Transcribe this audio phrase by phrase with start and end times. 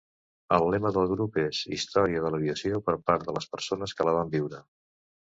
[0.55, 4.15] El lema del grup és "Història de l"aviació per part de les persones que la
[4.21, 4.63] van viure".